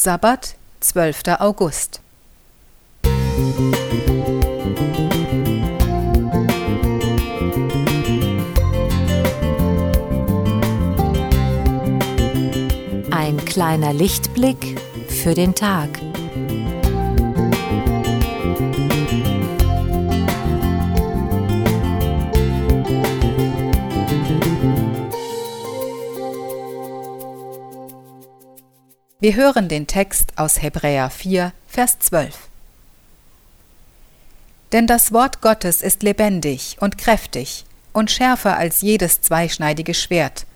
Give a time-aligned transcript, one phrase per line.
[0.00, 1.22] Sabbat, 12.
[1.40, 2.00] August.
[13.10, 15.88] Ein kleiner Lichtblick für den Tag.
[29.20, 32.38] Wir hören den Text aus Hebräer 4, Vers 12.
[34.70, 40.46] Denn das Wort Gottes ist lebendig und kräftig und schärfer als jedes zweischneidige Schwert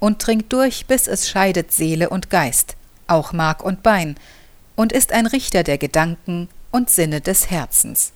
[0.00, 4.16] und dringt durch, bis es scheidet Seele und Geist, auch Mark und Bein,
[4.76, 8.12] und ist ein Richter der Gedanken und Sinne des Herzens.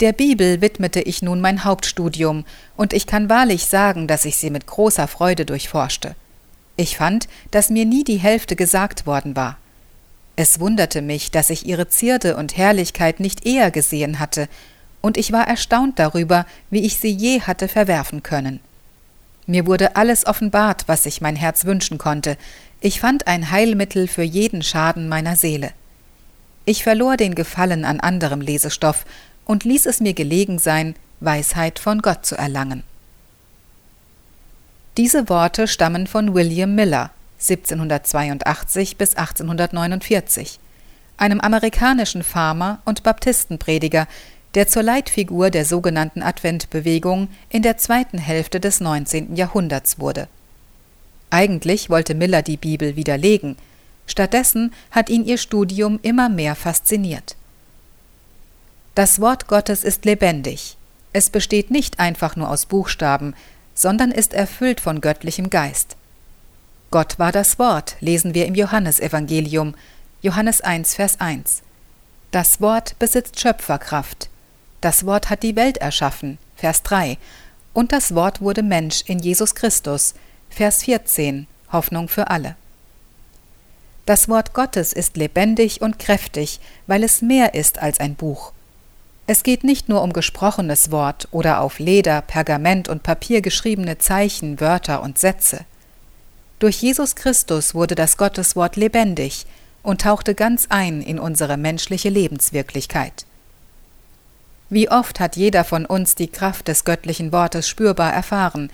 [0.00, 2.44] Der Bibel widmete ich nun mein Hauptstudium,
[2.76, 6.14] und ich kann wahrlich sagen, dass ich sie mit großer Freude durchforschte.
[6.76, 9.58] Ich fand, dass mir nie die Hälfte gesagt worden war.
[10.36, 14.48] Es wunderte mich, dass ich ihre Zierde und Herrlichkeit nicht eher gesehen hatte,
[15.00, 18.60] und ich war erstaunt darüber, wie ich sie je hatte verwerfen können.
[19.46, 22.36] Mir wurde alles offenbart, was sich mein Herz wünschen konnte,
[22.80, 25.70] ich fand ein Heilmittel für jeden Schaden meiner Seele.
[26.66, 29.06] Ich verlor den Gefallen an anderem Lesestoff
[29.46, 32.82] und ließ es mir gelegen sein, Weisheit von Gott zu erlangen.
[34.96, 40.58] Diese Worte stammen von William Miller 1782 bis 1849,
[41.18, 44.08] einem amerikanischen Farmer und Baptistenprediger,
[44.54, 49.36] der zur Leitfigur der sogenannten Adventbewegung in der zweiten Hälfte des 19.
[49.36, 50.28] Jahrhunderts wurde.
[51.28, 53.56] Eigentlich wollte Miller die Bibel widerlegen,
[54.06, 57.36] stattdessen hat ihn ihr Studium immer mehr fasziniert.
[58.94, 60.78] Das Wort Gottes ist lebendig.
[61.12, 63.34] Es besteht nicht einfach nur aus Buchstaben,
[63.76, 65.96] sondern ist erfüllt von göttlichem Geist.
[66.90, 69.76] Gott war das Wort, lesen wir im Johannesevangelium,
[70.22, 71.62] Johannes 1, Vers 1.
[72.32, 74.28] Das Wort besitzt Schöpferkraft.
[74.80, 77.18] Das Wort hat die Welt erschaffen, Vers 3.
[77.74, 80.14] Und das Wort wurde Mensch in Jesus Christus,
[80.48, 82.56] Vers 14, Hoffnung für alle.
[84.06, 88.52] Das Wort Gottes ist lebendig und kräftig, weil es mehr ist als ein Buch.
[89.28, 94.60] Es geht nicht nur um gesprochenes Wort oder auf Leder, Pergament und Papier geschriebene Zeichen,
[94.60, 95.64] Wörter und Sätze.
[96.60, 99.46] Durch Jesus Christus wurde das Gotteswort lebendig
[99.82, 103.26] und tauchte ganz ein in unsere menschliche Lebenswirklichkeit.
[104.68, 108.70] Wie oft hat jeder von uns die Kraft des göttlichen Wortes spürbar erfahren,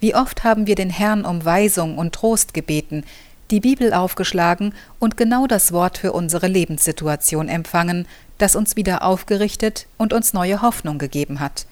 [0.00, 3.04] wie oft haben wir den Herrn um Weisung und Trost gebeten,
[3.50, 8.06] die Bibel aufgeschlagen und genau das Wort für unsere Lebenssituation empfangen,
[8.38, 11.66] das uns wieder aufgerichtet und uns neue Hoffnung gegeben hat.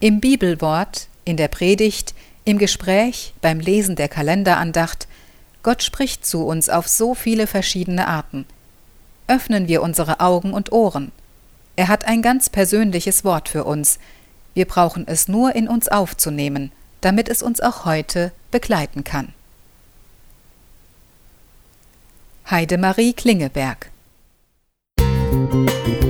[0.00, 2.14] Im Bibelwort, in der Predigt,
[2.44, 5.06] im Gespräch, beim Lesen der Kalenderandacht,
[5.62, 8.44] Gott spricht zu uns auf so viele verschiedene Arten.
[9.28, 11.12] Öffnen wir unsere Augen und Ohren.
[11.76, 14.00] Er hat ein ganz persönliches Wort für uns.
[14.54, 19.32] Wir brauchen es nur in uns aufzunehmen, damit es uns auch heute begleiten kann.
[22.50, 23.91] Heidemarie Klingeberg
[25.52, 26.01] Thank you.